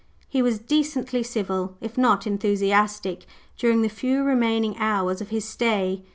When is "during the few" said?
3.55-4.23